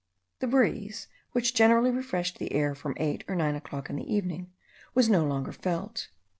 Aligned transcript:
The 0.39 0.47
breeze, 0.47 1.07
which 1.33 1.53
generally 1.53 1.91
refreshed 1.91 2.39
the 2.39 2.53
air 2.53 2.73
from 2.73 2.95
eight 2.97 3.23
or 3.27 3.35
nine 3.35 3.53
o'clock 3.53 3.87
in 3.87 3.97
the 3.97 4.11
evening, 4.11 4.51
was 4.95 5.09
no 5.11 5.23
longer 5.23 5.51
felt. 5.51 6.07